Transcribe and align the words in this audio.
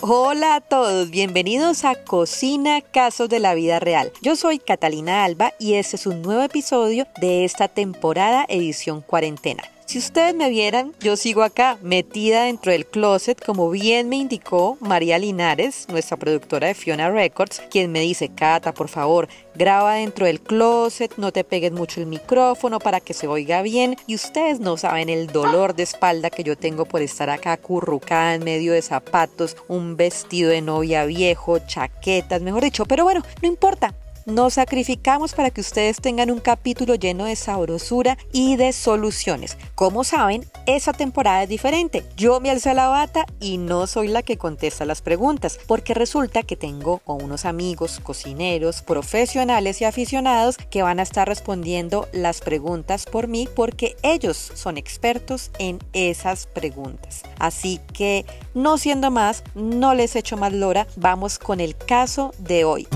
Hola 0.00 0.54
a 0.54 0.60
todos, 0.60 1.10
bienvenidos 1.10 1.84
a 1.84 1.96
Cocina 1.96 2.80
Casos 2.82 3.28
de 3.28 3.40
la 3.40 3.54
Vida 3.54 3.80
Real. 3.80 4.12
Yo 4.22 4.36
soy 4.36 4.60
Catalina 4.60 5.24
Alba 5.24 5.54
y 5.58 5.74
este 5.74 5.96
es 5.96 6.06
un 6.06 6.22
nuevo 6.22 6.40
episodio 6.40 7.08
de 7.20 7.44
esta 7.44 7.66
temporada 7.66 8.46
edición 8.48 9.00
cuarentena. 9.00 9.64
Si 9.88 9.96
ustedes 9.96 10.34
me 10.34 10.50
vieran, 10.50 10.92
yo 11.00 11.16
sigo 11.16 11.42
acá, 11.42 11.78
metida 11.80 12.42
dentro 12.42 12.72
del 12.72 12.84
closet, 12.84 13.42
como 13.42 13.70
bien 13.70 14.10
me 14.10 14.16
indicó 14.16 14.76
María 14.80 15.18
Linares, 15.18 15.86
nuestra 15.88 16.18
productora 16.18 16.68
de 16.68 16.74
Fiona 16.74 17.10
Records, 17.10 17.62
quien 17.70 17.90
me 17.90 18.00
dice, 18.00 18.28
Cata, 18.28 18.74
por 18.74 18.88
favor, 18.88 19.28
graba 19.54 19.94
dentro 19.94 20.26
del 20.26 20.42
closet, 20.42 21.14
no 21.16 21.32
te 21.32 21.42
pegues 21.42 21.72
mucho 21.72 22.02
el 22.02 22.06
micrófono 22.06 22.80
para 22.80 23.00
que 23.00 23.14
se 23.14 23.28
oiga 23.28 23.62
bien. 23.62 23.96
Y 24.06 24.14
ustedes 24.14 24.60
no 24.60 24.76
saben 24.76 25.08
el 25.08 25.28
dolor 25.28 25.74
de 25.74 25.84
espalda 25.84 26.28
que 26.28 26.44
yo 26.44 26.54
tengo 26.54 26.84
por 26.84 27.00
estar 27.00 27.30
acá 27.30 27.56
currucada 27.56 28.34
en 28.34 28.44
medio 28.44 28.74
de 28.74 28.82
zapatos, 28.82 29.56
un 29.68 29.96
vestido 29.96 30.50
de 30.50 30.60
novia 30.60 31.06
viejo, 31.06 31.60
chaquetas, 31.60 32.42
mejor 32.42 32.62
dicho. 32.62 32.84
Pero 32.84 33.04
bueno, 33.04 33.22
no 33.40 33.48
importa. 33.48 33.94
Nos 34.28 34.54
sacrificamos 34.54 35.32
para 35.32 35.48
que 35.48 35.62
ustedes 35.62 36.02
tengan 36.02 36.30
un 36.30 36.38
capítulo 36.38 36.96
lleno 36.96 37.24
de 37.24 37.34
sabrosura 37.34 38.18
y 38.30 38.56
de 38.56 38.74
soluciones. 38.74 39.56
Como 39.74 40.04
saben, 40.04 40.44
esa 40.66 40.92
temporada 40.92 41.44
es 41.44 41.48
diferente. 41.48 42.04
Yo 42.14 42.38
me 42.38 42.50
alzo 42.50 42.74
la 42.74 42.88
bata 42.88 43.24
y 43.40 43.56
no 43.56 43.86
soy 43.86 44.08
la 44.08 44.22
que 44.22 44.36
contesta 44.36 44.84
las 44.84 45.00
preguntas, 45.00 45.58
porque 45.66 45.94
resulta 45.94 46.42
que 46.42 46.56
tengo 46.56 47.00
unos 47.06 47.46
amigos 47.46 48.00
cocineros, 48.02 48.82
profesionales 48.82 49.80
y 49.80 49.86
aficionados 49.86 50.58
que 50.58 50.82
van 50.82 51.00
a 51.00 51.04
estar 51.04 51.26
respondiendo 51.26 52.06
las 52.12 52.42
preguntas 52.42 53.06
por 53.06 53.28
mí 53.28 53.48
porque 53.56 53.96
ellos 54.02 54.36
son 54.36 54.76
expertos 54.76 55.50
en 55.58 55.78
esas 55.94 56.46
preguntas. 56.48 57.22
Así 57.38 57.80
que, 57.94 58.26
no 58.52 58.76
siendo 58.76 59.10
más, 59.10 59.42
no 59.54 59.94
les 59.94 60.16
echo 60.16 60.36
más 60.36 60.52
lora, 60.52 60.86
vamos 60.96 61.38
con 61.38 61.60
el 61.60 61.74
caso 61.74 62.34
de 62.36 62.66
hoy. 62.66 62.86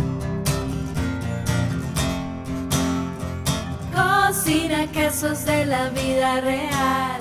Cocina 4.43 4.89
de 5.47 5.67
la 5.67 5.91
vida 5.91 6.41
real. 6.41 7.21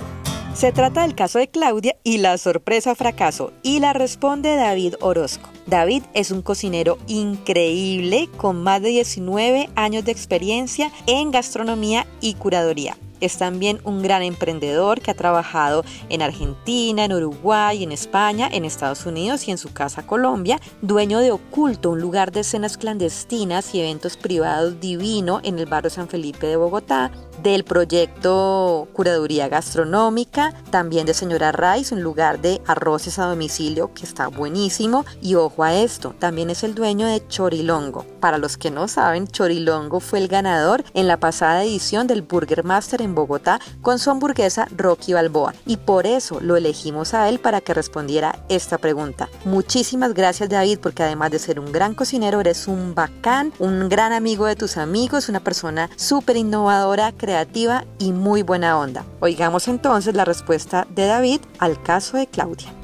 Se 0.55 0.71
trata 0.71 1.03
del 1.03 1.13
caso 1.13 1.37
de 1.37 1.47
Claudia 1.47 1.95
y 2.03 2.17
la 2.17 2.35
sorpresa 2.39 2.95
fracaso, 2.95 3.53
y 3.61 3.79
la 3.79 3.93
responde 3.93 4.55
David 4.55 4.95
Orozco. 5.01 5.47
David 5.67 6.01
es 6.15 6.31
un 6.31 6.41
cocinero 6.41 6.97
increíble 7.05 8.27
con 8.37 8.63
más 8.63 8.81
de 8.81 8.89
19 8.89 9.69
años 9.75 10.03
de 10.03 10.11
experiencia 10.11 10.91
en 11.05 11.29
gastronomía 11.29 12.07
y 12.21 12.33
curaduría. 12.33 12.97
Es 13.21 13.37
también 13.37 13.79
un 13.83 14.01
gran 14.01 14.23
emprendedor 14.23 14.99
que 14.99 15.11
ha 15.11 15.15
trabajado 15.15 15.85
en 16.09 16.21
Argentina, 16.21 17.05
en 17.05 17.13
Uruguay, 17.13 17.83
en 17.83 17.91
España, 17.91 18.49
en 18.51 18.65
Estados 18.65 19.05
Unidos 19.05 19.47
y 19.47 19.51
en 19.51 19.57
su 19.57 19.71
casa 19.71 20.05
Colombia. 20.05 20.59
Dueño 20.81 21.19
de 21.19 21.31
Oculto, 21.31 21.91
un 21.91 22.01
lugar 22.01 22.31
de 22.31 22.43
cenas 22.43 22.77
clandestinas 22.77 23.73
y 23.73 23.79
eventos 23.79 24.17
privados 24.17 24.79
divino 24.79 25.39
en 25.43 25.59
el 25.59 25.67
barrio 25.67 25.89
San 25.89 26.09
Felipe 26.09 26.47
de 26.47 26.57
Bogotá 26.57 27.11
del 27.41 27.63
proyecto 27.63 28.87
Curaduría 28.93 29.47
Gastronómica, 29.47 30.53
también 30.69 31.05
de 31.05 31.13
Señora 31.13 31.51
Rice, 31.51 31.93
un 31.93 32.03
lugar 32.03 32.39
de 32.39 32.61
arroces 32.67 33.17
a 33.19 33.25
domicilio 33.25 33.93
que 33.93 34.05
está 34.05 34.27
buenísimo. 34.27 35.05
Y 35.21 35.35
ojo 35.35 35.63
a 35.63 35.73
esto, 35.73 36.13
también 36.19 36.49
es 36.49 36.63
el 36.63 36.75
dueño 36.75 37.07
de 37.07 37.25
Chorilongo. 37.27 38.05
Para 38.19 38.37
los 38.37 38.57
que 38.57 38.71
no 38.71 38.87
saben, 38.87 39.27
Chorilongo 39.27 39.99
fue 39.99 40.19
el 40.19 40.27
ganador 40.27 40.83
en 40.93 41.07
la 41.07 41.17
pasada 41.17 41.63
edición 41.63 42.07
del 42.07 42.21
Burger 42.21 42.63
Master 42.63 43.01
en 43.01 43.10
Bogotá 43.15 43.59
con 43.81 43.99
su 43.99 44.09
hamburguesa 44.09 44.67
Rocky 44.75 45.13
Balboa. 45.13 45.53
Y 45.65 45.77
por 45.77 46.05
eso 46.05 46.39
lo 46.41 46.55
elegimos 46.55 47.13
a 47.13 47.29
él 47.29 47.39
para 47.39 47.61
que 47.61 47.73
respondiera 47.73 48.43
esta 48.49 48.77
pregunta. 48.77 49.29
Muchísimas 49.45 50.13
gracias 50.13 50.49
David 50.49 50.79
porque 50.79 51.03
además 51.03 51.31
de 51.31 51.39
ser 51.39 51.59
un 51.59 51.71
gran 51.71 51.93
cocinero, 51.93 52.39
eres 52.39 52.67
un 52.67 52.95
bacán, 52.95 53.53
un 53.59 53.89
gran 53.89 54.13
amigo 54.13 54.45
de 54.45 54.55
tus 54.55 54.77
amigos, 54.77 55.29
una 55.29 55.39
persona 55.39 55.89
súper 55.95 56.37
innovadora, 56.37 57.11
creativa 57.11 57.85
y 57.99 58.11
muy 58.11 58.43
buena 58.43 58.77
onda. 58.77 59.05
Oigamos 59.19 59.67
entonces 59.67 60.15
la 60.15 60.25
respuesta 60.25 60.87
de 60.89 61.05
David 61.05 61.41
al 61.59 61.81
caso 61.81 62.17
de 62.17 62.27
Claudia. 62.27 62.80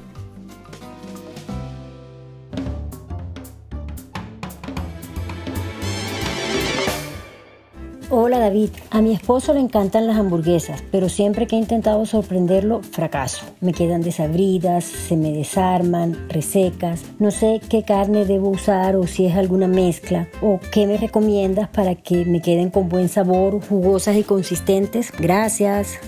Hola 8.10 8.40
David, 8.40 8.70
a 8.90 9.02
mi 9.02 9.14
esposo 9.14 9.54
le 9.54 9.60
encantan 9.60 10.08
las 10.08 10.16
hamburguesas, 10.16 10.82
pero 10.94 11.10
siempre 11.10 11.46
que 11.46 11.58
he 11.58 11.60
intentado 11.60 12.06
sorprenderlo, 12.06 12.82
fracaso. 12.82 13.46
Me 13.60 13.74
quedan 13.74 14.02
desabridas, 14.02 14.86
se 14.86 15.18
me 15.18 15.34
desarman, 15.34 16.30
resecas. 16.30 17.04
No 17.20 17.32
sé 17.32 17.60
qué 17.70 17.84
carne 17.84 18.24
debo 18.24 18.48
usar 18.48 18.96
o 18.96 19.08
si 19.08 19.26
es 19.26 19.36
alguna 19.36 19.68
mezcla. 19.68 20.30
¿O 20.42 20.62
qué 20.72 20.88
me 20.88 20.96
recomiendas 20.96 21.68
para 21.68 21.96
que 21.96 22.24
me 22.24 22.42
queden 22.42 22.70
con 22.70 22.88
buen 22.88 23.10
sabor, 23.10 23.60
jugosas 23.68 24.16
y 24.16 24.24
consistentes? 24.24 25.12
Gracias. 25.12 26.00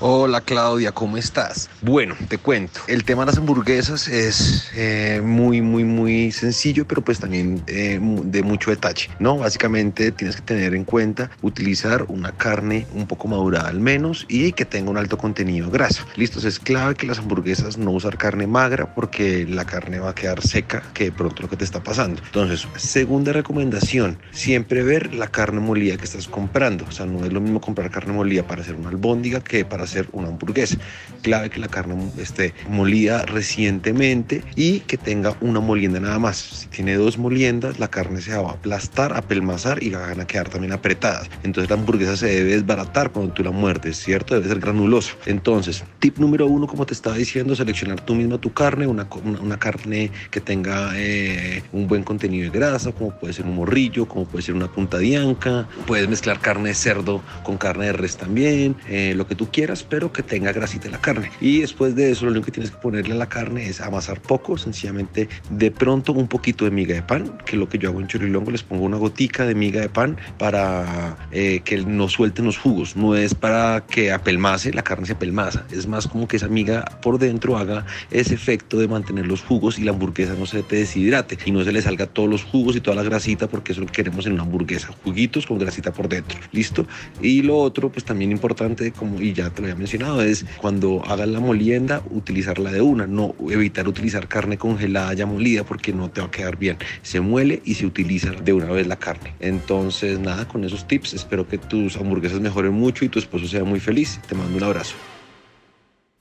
Hola 0.00 0.42
Claudia, 0.42 0.92
¿cómo 0.92 1.16
estás? 1.16 1.68
Bueno, 1.82 2.14
te 2.28 2.38
cuento, 2.38 2.82
el 2.86 3.02
tema 3.02 3.22
de 3.22 3.32
las 3.32 3.38
hamburguesas 3.38 4.06
es 4.06 4.70
eh, 4.76 5.20
muy, 5.24 5.60
muy, 5.60 5.82
muy 5.82 6.30
sencillo, 6.30 6.86
pero 6.86 7.02
pues 7.02 7.18
también 7.18 7.64
eh, 7.66 7.98
de 8.00 8.42
mucho 8.44 8.70
detalle, 8.70 9.08
¿no? 9.18 9.38
Básicamente 9.38 10.12
tienes 10.12 10.36
que 10.36 10.42
tener 10.42 10.76
en 10.76 10.84
cuenta 10.84 11.32
utilizar 11.42 12.04
una 12.06 12.30
carne 12.30 12.86
un 12.94 13.08
poco 13.08 13.26
madurada 13.26 13.70
al 13.70 13.80
menos 13.80 14.24
y 14.28 14.52
que 14.52 14.64
tenga 14.64 14.88
un 14.88 14.98
alto 14.98 15.18
contenido 15.18 15.68
grasa. 15.68 16.06
Listo, 16.14 16.38
es 16.46 16.60
clave 16.60 16.94
que 16.94 17.04
las 17.04 17.18
hamburguesas 17.18 17.76
no 17.76 17.90
usar 17.90 18.18
carne 18.18 18.46
magra 18.46 18.94
porque 18.94 19.46
la 19.50 19.64
carne 19.64 19.98
va 19.98 20.10
a 20.10 20.14
quedar 20.14 20.42
seca, 20.42 20.84
que 20.94 21.06
de 21.06 21.12
pronto 21.12 21.42
lo 21.42 21.48
que 21.48 21.56
te 21.56 21.64
está 21.64 21.82
pasando. 21.82 22.22
Entonces, 22.24 22.68
segunda 22.76 23.32
recomendación, 23.32 24.20
siempre 24.30 24.84
ver 24.84 25.12
la 25.12 25.26
carne 25.26 25.58
molida 25.58 25.96
que 25.96 26.04
estás 26.04 26.28
comprando. 26.28 26.84
O 26.88 26.92
sea, 26.92 27.04
no 27.04 27.24
es 27.24 27.32
lo 27.32 27.40
mismo 27.40 27.60
comprar 27.60 27.90
carne 27.90 28.12
molida 28.12 28.46
para 28.46 28.62
hacer 28.62 28.76
una 28.76 28.90
albóndiga 28.90 29.40
que 29.40 29.64
para 29.64 29.87
hacer 29.88 30.08
una 30.12 30.28
hamburguesa. 30.28 30.78
Clave 31.22 31.50
que 31.50 31.60
la 31.60 31.68
carne 31.68 31.96
esté 32.18 32.54
molida 32.68 33.24
recientemente 33.26 34.42
y 34.54 34.80
que 34.80 34.96
tenga 34.96 35.36
una 35.40 35.60
molienda 35.60 36.00
nada 36.00 36.18
más. 36.18 36.36
Si 36.36 36.66
tiene 36.68 36.94
dos 36.94 37.18
moliendas, 37.18 37.78
la 37.78 37.88
carne 37.88 38.20
se 38.20 38.36
va 38.36 38.50
a 38.50 38.52
aplastar, 38.52 39.16
a 39.16 39.22
pelmazar 39.22 39.82
y 39.82 39.90
van 39.90 40.20
a 40.20 40.26
quedar 40.26 40.48
también 40.48 40.72
apretadas. 40.72 41.28
Entonces 41.42 41.70
la 41.70 41.76
hamburguesa 41.76 42.16
se 42.16 42.26
debe 42.26 42.50
desbaratar 42.52 43.10
cuando 43.10 43.32
tú 43.32 43.42
la 43.42 43.50
muerdes, 43.50 43.96
¿cierto? 43.96 44.34
Debe 44.34 44.48
ser 44.48 44.60
granuloso. 44.60 45.16
Entonces, 45.26 45.84
tip 45.98 46.18
número 46.18 46.46
uno, 46.46 46.66
como 46.66 46.86
te 46.86 46.94
estaba 46.94 47.16
diciendo, 47.16 47.56
seleccionar 47.56 48.00
tú 48.00 48.14
misma 48.14 48.38
tu 48.38 48.52
carne, 48.52 48.86
una, 48.86 49.08
una, 49.24 49.58
carne 49.58 50.10
que 50.30 50.40
tenga 50.40 50.92
eh, 50.94 51.62
un 51.72 51.88
buen 51.88 52.04
contenido 52.04 52.50
de 52.50 52.58
grasa, 52.58 52.92
como 52.92 53.10
puede 53.18 53.32
ser 53.32 53.46
un 53.46 53.56
morrillo, 53.56 54.06
como 54.06 54.24
puede 54.24 54.44
ser 54.44 54.54
una 54.54 54.68
punta 54.68 54.98
de 54.98 55.16
anca. 55.16 55.66
Puedes 55.86 56.08
mezclar 56.08 56.40
carne 56.40 56.68
de 56.70 56.74
cerdo 56.74 57.22
con 57.42 57.56
carne 57.56 57.86
de 57.86 57.92
res 57.92 58.16
también, 58.16 58.76
eh, 58.88 59.14
lo 59.16 59.26
que 59.26 59.34
tú 59.34 59.48
quieras 59.50 59.77
pero 59.82 60.12
que 60.12 60.22
tenga 60.22 60.52
grasita 60.52 60.88
la 60.88 61.00
carne. 61.00 61.30
Y 61.40 61.60
después 61.60 61.94
de 61.94 62.10
eso, 62.10 62.24
lo 62.24 62.32
único 62.32 62.46
que 62.46 62.52
tienes 62.52 62.70
que 62.70 62.78
ponerle 62.78 63.14
a 63.14 63.16
la 63.16 63.28
carne 63.28 63.68
es 63.68 63.80
amasar 63.80 64.20
poco, 64.20 64.56
sencillamente 64.58 65.28
de 65.50 65.70
pronto 65.70 66.12
un 66.12 66.28
poquito 66.28 66.64
de 66.64 66.70
miga 66.70 66.94
de 66.94 67.02
pan, 67.02 67.38
que 67.44 67.52
es 67.52 67.58
lo 67.58 67.68
que 67.68 67.78
yo 67.78 67.90
hago 67.90 68.00
en 68.00 68.06
chorilongo, 68.06 68.50
les 68.50 68.62
pongo 68.62 68.84
una 68.84 68.96
gotica 68.96 69.46
de 69.46 69.54
miga 69.54 69.80
de 69.80 69.88
pan 69.88 70.16
para 70.38 71.16
eh, 71.30 71.60
que 71.64 71.78
no 71.78 72.08
suelten 72.08 72.44
los 72.44 72.58
jugos. 72.58 72.96
No 72.96 73.14
es 73.14 73.34
para 73.34 73.84
que 73.86 74.12
apelmace, 74.12 74.72
la 74.72 74.82
carne 74.82 75.06
se 75.06 75.12
apelmaza, 75.12 75.64
es 75.70 75.86
más 75.86 76.06
como 76.06 76.28
que 76.28 76.36
esa 76.36 76.48
miga 76.48 76.84
por 77.02 77.18
dentro 77.18 77.56
haga 77.56 77.86
ese 78.10 78.34
efecto 78.34 78.78
de 78.78 78.88
mantener 78.88 79.26
los 79.26 79.42
jugos 79.42 79.78
y 79.78 79.82
la 79.82 79.92
hamburguesa 79.92 80.34
no 80.38 80.46
se 80.46 80.62
te 80.62 80.76
deshidrate 80.76 81.38
y 81.44 81.50
no 81.50 81.64
se 81.64 81.72
le 81.72 81.82
salga 81.82 82.06
todos 82.06 82.28
los 82.28 82.44
jugos 82.44 82.76
y 82.76 82.80
toda 82.80 82.96
la 82.96 83.02
grasita 83.02 83.48
porque 83.48 83.72
eso 83.72 83.80
es 83.80 83.86
lo 83.86 83.92
que 83.92 84.02
queremos 84.02 84.26
en 84.26 84.32
una 84.32 84.42
hamburguesa, 84.42 84.88
juguitos 85.04 85.46
con 85.46 85.58
grasita 85.58 85.92
por 85.92 86.08
dentro. 86.08 86.38
¿Listo? 86.52 86.86
Y 87.20 87.42
lo 87.42 87.58
otro, 87.58 87.90
pues 87.90 88.04
también 88.04 88.32
importante, 88.32 88.92
como 88.92 89.20
y 89.20 89.32
ya 89.32 89.50
te 89.50 89.62
lo 89.62 89.67
había 89.70 89.78
mencionado, 89.78 90.22
es 90.22 90.44
cuando 90.56 91.02
hagas 91.06 91.28
la 91.28 91.40
molienda, 91.40 92.02
utilizarla 92.10 92.72
de 92.72 92.80
una, 92.80 93.06
no 93.06 93.34
evitar 93.50 93.88
utilizar 93.88 94.28
carne 94.28 94.58
congelada 94.58 95.12
ya 95.14 95.26
molida 95.26 95.64
porque 95.64 95.92
no 95.92 96.10
te 96.10 96.20
va 96.20 96.28
a 96.28 96.30
quedar 96.30 96.56
bien. 96.56 96.78
Se 97.02 97.20
muele 97.20 97.62
y 97.64 97.74
se 97.74 97.86
utiliza 97.86 98.30
de 98.30 98.52
una 98.52 98.66
vez 98.66 98.86
la 98.86 98.96
carne. 98.96 99.34
Entonces, 99.40 100.18
nada, 100.18 100.46
con 100.46 100.64
esos 100.64 100.86
tips, 100.86 101.14
espero 101.14 101.46
que 101.48 101.58
tus 101.58 101.96
hamburguesas 101.96 102.40
mejoren 102.40 102.72
mucho 102.72 103.04
y 103.04 103.08
tu 103.08 103.18
esposo 103.18 103.46
sea 103.46 103.64
muy 103.64 103.80
feliz. 103.80 104.20
Te 104.28 104.34
mando 104.34 104.56
un 104.56 104.64
abrazo. 104.64 104.94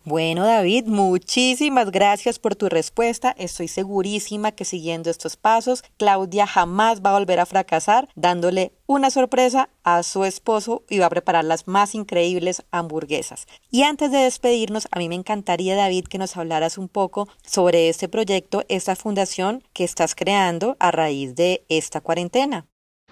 Bueno, 0.08 0.46
David, 0.46 0.86
muchísimas 0.86 1.92
gracias 1.92 2.40
por 2.40 2.56
tu 2.56 2.70
respuesta. 2.70 3.36
Estoy 3.38 3.68
segurísima 3.68 4.54
que 4.54 4.64
siguiendo 4.64 5.10
estos 5.10 5.36
pasos, 5.36 5.84
Claudia 5.98 6.48
jamás 6.48 7.02
va 7.02 7.10
a 7.10 7.20
volver 7.20 7.42
a 7.42 7.46
fracasar 7.46 8.08
dándole 8.16 8.72
una 8.86 9.10
sorpresa 9.10 9.70
a 9.84 10.04
su 10.04 10.24
esposo 10.24 10.86
y 10.90 11.00
va 11.00 11.08
a 11.08 11.10
preparar 11.10 11.44
las 11.44 11.68
más 11.68 11.94
increíbles 11.94 12.64
hamburguesas. 12.72 13.48
Y 13.70 13.84
antes 13.84 14.10
de 14.10 14.20
despedirnos, 14.20 14.88
a 14.92 15.00
mí 15.00 15.10
me 15.10 15.16
encantaría, 15.16 15.76
David, 15.76 16.06
que 16.06 16.18
nos 16.18 16.38
hablaras 16.38 16.78
un 16.78 16.88
poco 16.88 17.28
sobre 17.46 17.90
este 17.90 18.08
proyecto, 18.08 18.64
esta 18.70 18.96
fundación 18.96 19.62
que 19.74 19.84
estás 19.84 20.16
creando 20.16 20.78
a 20.80 20.92
raíz 20.92 21.36
de 21.36 21.66
esta 21.68 22.00
cuarentena. 22.00 22.66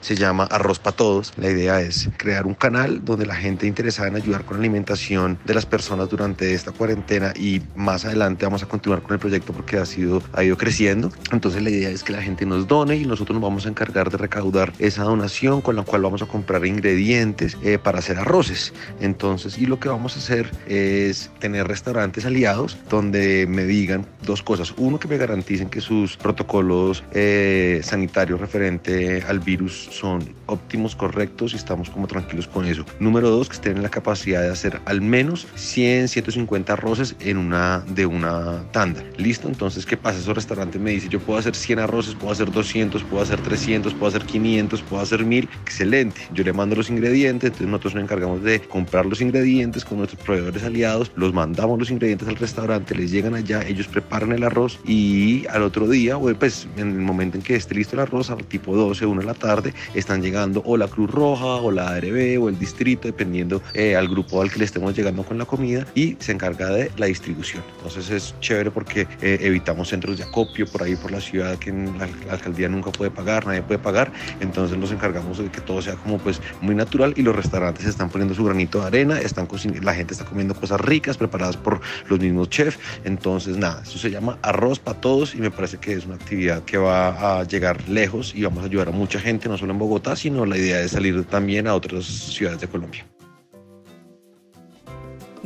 Se 0.06 0.16
llama 0.16 0.44
Arroz 0.44 0.78
para 0.78 0.96
Todos. 0.96 1.34
La 1.36 1.50
idea 1.50 1.82
es 1.82 2.10
crear 2.18 2.46
un 2.46 2.54
canal 2.54 3.04
donde 3.04 3.26
la 3.26 3.34
gente 3.34 3.66
interesada 3.66 4.08
en 4.08 4.16
ayudar 4.16 4.46
con 4.46 4.58
la 4.58 4.62
alimentación 4.62 5.40
de 5.46 5.56
las 5.56 5.66
personas 5.66 6.10
durante 6.10 6.54
esta 6.54 6.72
cuarentena 6.72 7.34
y 7.36 7.64
más 7.76 8.06
adelante 8.06 8.46
vamos 8.46 8.62
a 8.62 8.68
continuar 8.68 9.02
con 9.02 9.14
el 9.14 9.20
proyecto 9.20 9.52
porque 9.52 9.78
ha, 9.78 9.86
sido, 9.88 10.22
ha 10.34 10.44
ido 10.44 10.58
creciendo. 10.58 11.12
Entonces 11.32 11.64
la 11.64 11.72
idea 11.72 11.90
es 11.90 12.04
que 12.04 12.14
la 12.14 12.22
gente 12.22 12.46
nos 12.46 12.68
done 12.68 12.98
y 12.98 13.06
nosotros 13.06 13.34
nos 13.34 13.42
vamos 13.42 13.66
a 13.66 13.70
encargar 13.70 14.12
de 14.12 14.18
recaudar 14.18 14.74
esa 14.78 15.04
donación 15.04 15.62
con 15.62 15.76
la 15.76 15.82
cual 15.82 16.04
vamos 16.04 16.22
a 16.22 16.28
comprar 16.28 16.64
ingredientes 16.68 17.58
eh, 17.64 17.80
para 17.80 17.98
hacer 17.98 18.20
arroces. 18.20 18.74
Entonces, 19.00 19.58
y 19.58 19.66
lo 19.66 19.80
que 19.80 19.90
vamos 19.90 20.16
a 20.18 20.20
hacer 20.20 20.52
es 20.68 21.32
tener 21.40 21.68
restaurantes 21.68 22.28
aliados 22.28 22.78
donde 22.92 23.48
me 23.50 23.66
digan 23.66 24.06
dos 24.24 24.44
cosas. 24.44 24.76
Uno, 24.78 25.00
que 25.00 25.08
me 25.08 25.18
garanticen 25.18 25.68
que 25.68 25.82
sus 25.82 26.16
protocolos 26.16 27.04
eh, 27.12 27.82
sanitarios 27.84 28.40
referente 28.40 29.24
al 29.28 29.40
virus 29.40 29.95
son 29.96 30.36
óptimos, 30.46 30.96
correctos 30.96 31.54
y 31.54 31.56
estamos 31.56 31.90
como 31.90 32.08
tranquilos 32.08 32.48
con 32.48 32.66
eso. 32.66 32.86
Número 33.00 33.30
dos, 33.30 33.50
que 33.50 33.56
estén 33.56 33.78
en 33.78 33.84
la 33.84 33.90
capacidad 33.90 34.42
de 34.42 34.50
hacer 34.50 34.82
al 34.86 35.02
menos 35.02 35.48
100, 35.56 36.10
150 36.10 36.74
arroces 36.74 37.16
en 37.20 37.38
una, 37.38 37.84
de 37.88 38.06
una 38.06 38.64
tanda. 38.72 39.04
¿Listo? 39.18 39.48
Entonces, 39.48 39.86
¿qué 39.86 39.98
pasa? 39.98 40.20
Esos 40.20 40.36
restaurantes 40.36 40.80
me 40.82 40.92
dicen, 40.92 41.10
yo 41.10 41.20
puedo 41.20 41.40
hacer 41.40 41.56
100 41.56 41.80
arroces, 41.80 42.16
puedo 42.16 42.32
hacer 42.32 42.52
200, 42.52 43.04
puedo 43.04 43.24
hacer 43.24 43.40
300, 43.42 43.94
puedo 43.94 44.08
hacer 44.08 44.24
500, 44.26 44.82
puedo 44.82 45.02
hacer 45.02 45.26
1000. 45.26 45.50
Excelente. 45.64 46.22
Yo 46.34 46.44
le 46.44 46.54
mando 46.54 46.76
los 46.76 46.90
ingredientes, 46.90 47.48
entonces 47.48 47.68
nosotros 47.68 47.96
nos 47.96 48.04
encargamos 48.04 48.44
de 48.44 48.62
comprar 48.62 49.06
los 49.06 49.22
ingredientes 49.22 49.86
con 49.86 50.00
nuestros 50.00 50.22
proveedores 50.24 50.64
aliados, 50.64 51.12
los 51.16 51.34
mandamos 51.34 51.80
los 51.80 51.92
ingredientes 51.92 52.28
al 52.28 52.36
restaurante, 52.36 52.96
les 52.96 53.12
llegan 53.12 53.36
allá, 53.36 53.62
ellos 53.68 53.88
preparan 53.88 54.32
el 54.32 54.44
arroz 54.44 54.80
y 54.86 55.46
al 55.48 55.64
otro 55.64 55.88
día, 55.88 56.18
pues 56.18 56.68
en 56.78 56.92
el 56.92 57.00
momento 57.00 57.38
en 57.38 57.44
que 57.44 57.56
esté 57.56 57.76
listo 57.76 57.96
el 57.96 58.02
arroz, 58.02 58.30
al 58.30 58.44
tipo 58.46 58.76
12, 58.76 59.06
1 59.06 59.22
de 59.22 59.28
la 59.28 59.34
tarde, 59.34 59.74
están 59.94 60.22
llegando 60.22 60.62
o 60.66 60.78
la 60.78 60.88
Cruz 60.88 61.10
Roja 61.10 61.56
o 61.56 61.72
la 61.72 61.90
ARB 61.90 62.42
o 62.42 62.50
el 62.50 62.60
distrito, 62.60 63.08
dependiendo 63.08 63.62
eh, 63.74 63.96
al 63.96 64.08
grupo 64.08 64.42
al 64.42 64.52
que 64.52 64.60
le 64.60 64.66
estemos 64.66 64.96
llegando 64.96 65.24
con 65.24 65.38
la 65.38 65.46
comida 65.46 65.86
y 65.96 66.16
se 66.20 66.32
encarga 66.32 66.70
de 66.70 66.92
la 66.98 67.08
distribución. 67.08 67.64
Entonces 67.78 68.10
es 68.10 68.36
chévere 68.40 68.72
porque 68.72 69.08
eh, 69.22 69.40
evitamos 69.42 69.90
centros 69.90 70.18
de 70.18 70.24
acopio 70.24 70.66
por 70.68 70.84
ahí 70.84 70.96
por 70.96 71.12
la 71.12 71.22
ciudad 71.22 71.58
que 71.58 71.72
la, 71.72 72.08
la, 72.28 72.34
alcaldía 72.34 72.70
nunca 72.70 72.92
puede 72.92 73.12
pagar, 73.12 73.46
nadie 73.46 73.62
puede 73.62 73.80
pagar. 73.80 74.12
Entonces 74.40 74.78
nos 74.78 74.92
encargamos 74.92 75.38
de 75.38 75.50
que 75.50 75.62
todo 75.62 75.82
sea 75.82 75.96
como 75.96 76.18
pues 76.18 76.42
muy 76.62 76.76
natural 76.76 77.14
y 77.16 77.22
los 77.22 77.36
restaurantes 77.36 77.86
están 77.86 78.10
poniendo 78.10 78.36
su 78.36 78.44
granito 78.44 78.82
de 78.82 78.88
arena, 78.88 79.20
están 79.20 79.48
la 79.82 79.94
gente 79.94 80.14
está 80.14 80.26
comiendo 80.26 80.54
cosas 80.54 80.82
ricas 80.82 81.18
preparadas 81.18 81.58
por 81.58 81.80
los 82.08 82.20
mismos 82.20 82.50
chefs. 82.50 82.80
Entonces 83.04 83.58
nada, 83.58 83.82
eso 83.84 83.98
se 83.98 84.12
llama 84.12 84.38
arroz 84.42 84.80
para 84.80 85.00
todos 85.00 85.36
y 85.36 85.38
me 85.40 85.52
parece 85.52 85.78
que 85.78 85.94
es 85.94 86.06
una 86.06 86.16
actividad 86.16 86.64
que 86.64 86.78
va 86.78 87.40
a 87.40 87.44
llegar 87.44 87.88
lejos 87.88 88.34
y 88.36 88.44
vamos 88.44 88.64
a 88.64 88.68
ayudar 88.68 88.90
a 88.90 88.92
mucha 88.92 89.20
gente, 89.20 89.48
no 89.50 89.58
solo 89.66 89.74
en 89.74 89.80
Bogotá, 89.80 90.16
sino 90.16 90.46
la 90.46 90.58
idea 90.58 90.80
es 90.82 90.92
salir 90.92 91.26
también 91.26 91.68
a 91.68 91.74
otras 91.74 92.06
ciudades 92.06 92.62
de 92.62 92.68
Colombia. 92.68 93.04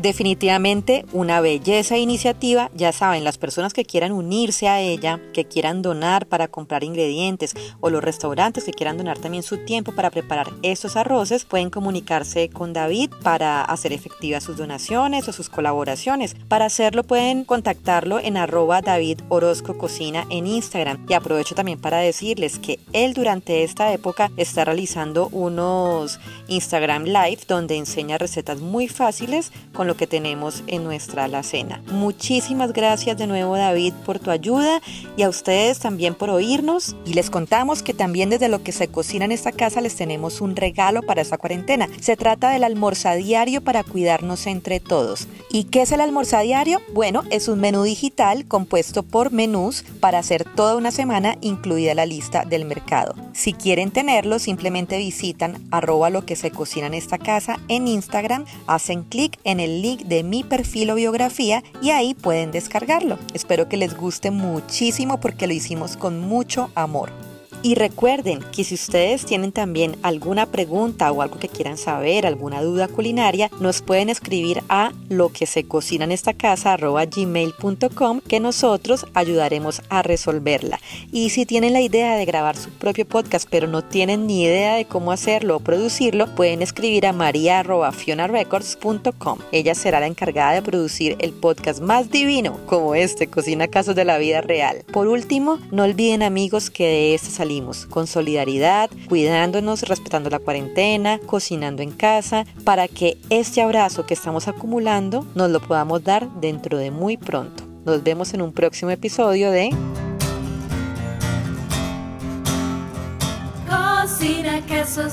Definitivamente 0.02 1.04
una 1.12 1.42
belleza 1.42 1.98
iniciativa, 1.98 2.72
ya 2.74 2.94
saben, 2.94 3.26
las 3.26 3.38
personas 3.38 3.74
que 3.74 3.84
quieran 3.84 4.14
unirse 4.14 4.70
a 4.70 4.80
ella, 4.80 5.20
que 5.34 5.44
quieran 5.44 5.82
donar 5.82 6.26
para 6.26 6.48
comprar 6.48 6.86
ingredientes 6.86 7.54
o 7.82 7.90
los 7.90 8.02
restaurantes 8.02 8.64
que 8.64 8.72
quieran 8.72 8.96
donar 8.96 9.18
también 9.18 9.44
su 9.44 9.58
tiempo 9.66 9.94
para 9.94 10.10
preparar 10.10 10.54
estos 10.64 10.96
arroces, 10.96 11.44
pueden 11.44 11.70
comunicarse 11.70 12.48
con 12.50 12.72
David 12.72 13.12
para 13.24 13.62
hacer 13.62 13.92
efectivas 13.92 14.42
sus 14.42 14.56
donaciones 14.56 15.28
o 15.28 15.34
sus 15.34 15.50
colaboraciones. 15.50 16.34
Para 16.48 16.68
hacerlo 16.68 17.04
pueden 17.04 17.44
contactarlo 17.44 18.20
en 18.20 18.38
arroba 18.38 18.82
David 18.82 19.20
Orozco 19.28 19.78
Cocina 19.78 20.26
en 20.30 20.48
Instagram. 20.48 21.06
Y 21.10 21.14
aprovecho 21.14 21.56
también 21.56 21.78
para 21.78 21.98
decirles 21.98 22.58
que 22.58 22.80
él 22.94 23.14
durante 23.14 23.64
esta 23.64 23.92
época 23.92 24.32
está 24.38 24.64
realizando 24.64 25.28
unos 25.34 26.22
Instagram 26.48 27.04
Live 27.04 27.40
donde 27.50 27.76
enseña 27.76 28.18
recetas 28.18 28.62
muy 28.62 28.88
fáciles 28.88 29.52
con 29.74 29.89
lo 29.90 29.98
que 29.98 30.06
tenemos 30.06 30.64
en 30.68 30.84
nuestra 30.84 31.24
alacena. 31.24 31.82
Muchísimas 31.92 32.74
gracias 32.74 33.18
de 33.18 33.26
nuevo 33.26 33.58
David 33.58 33.94
por 34.06 34.20
tu 34.20 34.30
ayuda 34.30 34.82
y 35.18 35.24
a 35.24 35.30
ustedes 35.30 35.80
también 35.80 36.14
por 36.14 36.30
oírnos 36.30 36.96
y 37.06 37.16
les 37.16 37.32
contamos 37.32 37.82
que 37.82 37.96
también 37.96 38.30
desde 38.30 38.50
lo 38.50 38.62
que 38.62 38.72
se 38.72 38.88
cocina 38.88 39.26
en 39.26 39.32
esta 39.32 39.52
casa 39.52 39.82
les 39.82 39.96
tenemos 39.96 40.42
un 40.42 40.56
regalo 40.56 41.02
para 41.02 41.24
esta 41.24 41.40
cuarentena. 41.40 41.90
Se 42.00 42.16
trata 42.16 42.52
del 42.52 42.64
almuerzo 42.64 43.16
diario 43.16 43.62
para 43.62 43.84
cuidarnos 43.84 44.46
entre 44.46 44.80
todos. 44.80 45.28
¿Y 45.50 45.64
qué 45.64 45.82
es 45.82 45.92
el 45.92 46.02
almuerzo 46.02 46.40
diario? 46.40 46.82
Bueno, 46.94 47.24
es 47.32 47.48
un 47.48 47.60
menú 47.60 47.82
digital 47.82 48.46
compuesto 48.48 49.02
por 49.02 49.32
menús 49.32 49.84
para 50.00 50.20
hacer 50.20 50.44
toda 50.44 50.76
una 50.76 50.92
semana 50.92 51.36
incluida 51.42 51.96
la 51.96 52.06
lista 52.06 52.46
del 52.46 52.66
mercado. 52.66 53.16
Si 53.34 53.54
quieren 53.54 53.90
tenerlo, 53.90 54.38
simplemente 54.38 55.00
visitan 55.00 55.68
arroba 55.72 56.12
lo 56.12 56.26
que 56.26 56.36
se 56.36 56.52
cocina 56.52 56.86
en 56.86 56.94
esta 56.94 57.18
casa 57.18 57.58
en 57.70 57.88
Instagram, 57.88 58.46
hacen 58.68 59.02
clic 59.02 59.40
en 59.44 59.60
el 59.60 59.79
link 59.82 60.02
de 60.04 60.24
mi 60.24 60.44
perfil 60.44 60.92
o 60.92 60.96
biografía 60.96 61.64
y 61.82 61.92
ahí 61.92 62.14
pueden 62.14 62.52
descargarlo. 62.52 63.18
Espero 63.34 63.70
que 63.70 63.78
les 63.78 63.96
guste 63.96 64.32
muchísimo 64.32 65.20
porque 65.20 65.48
lo 65.48 65.54
hicimos 65.54 65.98
con 65.98 66.20
mucho 66.20 66.72
amor. 66.76 67.29
Y 67.62 67.76
recuerden 67.76 68.40
que 68.54 68.64
si 68.64 68.76
ustedes 68.76 69.26
tienen 69.26 69.52
también 69.52 69.98
alguna 70.02 70.46
pregunta 70.46 71.12
o 71.12 71.22
algo 71.22 71.40
que 71.40 71.50
quieran 71.50 71.78
saber, 71.78 72.26
alguna 72.26 72.62
duda 72.62 72.88
culinaria, 72.88 73.52
nos 73.60 73.82
pueden 73.82 74.08
escribir 74.08 74.64
a 74.70 74.94
lo 75.10 75.28
que 75.30 75.46
se 75.46 75.66
cocina 75.66 76.06
en 76.06 76.14
esta 76.14 76.34
casa 76.34 76.78
gmail.com 76.78 78.22
que 78.22 78.40
nosotros 78.40 79.08
ayudaremos 79.14 79.82
a 79.90 80.04
resolverla. 80.04 80.80
Y 81.12 81.32
si 81.32 81.46
tienen 81.46 81.74
la 81.74 81.82
idea 81.82 82.16
de 82.16 82.24
grabar 82.24 82.56
su 82.56 82.70
propio 82.70 83.06
podcast 83.06 83.50
pero 83.50 83.68
no 83.68 83.84
tienen 83.84 84.26
ni 84.26 84.44
idea 84.44 84.76
de 84.76 84.86
cómo 84.86 85.12
hacerlo 85.12 85.58
o 85.58 85.60
producirlo, 85.60 86.34
pueden 86.36 86.62
escribir 86.62 87.08
a 87.08 87.14
maria.fionarecords.com. 87.14 89.40
Ella 89.52 89.76
será 89.76 90.00
la 90.00 90.08
encargada 90.08 90.54
de 90.54 90.62
producir 90.62 91.18
el 91.20 91.34
podcast 91.34 91.82
más 91.82 92.10
divino 92.10 92.58
como 92.68 92.96
este, 92.96 93.28
Cocina 93.28 93.68
Casos 93.68 93.96
de 93.96 94.06
la 94.06 94.18
Vida 94.18 94.40
Real. 94.40 94.86
Por 94.94 95.08
último, 95.08 95.60
no 95.72 95.84
olviden 95.84 96.24
amigos 96.24 96.70
que 96.70 96.86
de 96.86 97.16
esta 97.16 97.49
con 97.90 98.08
solidaridad, 98.08 98.90
cuidándonos, 99.08 99.84
respetando 99.84 100.30
la 100.30 100.40
cuarentena, 100.40 101.20
cocinando 101.26 101.82
en 101.82 101.92
casa, 101.92 102.46
para 102.64 102.88
que 102.88 103.18
este 103.30 103.62
abrazo 103.62 104.06
que 104.06 104.14
estamos 104.14 104.48
acumulando 104.48 105.26
nos 105.36 105.50
lo 105.50 105.60
podamos 105.60 106.04
dar 106.04 106.30
dentro 106.40 106.78
de 106.78 106.92
muy 106.92 107.18
pronto. 107.18 107.64
Nos 107.86 108.04
vemos 108.04 108.34
en 108.34 108.42
un 108.42 108.54
próximo 108.54 108.92
episodio 108.92 109.52
de 109.52 109.72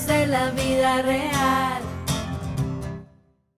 de 0.07 0.27
la 0.27 0.51
vida 0.51 1.03
real. 1.03 1.96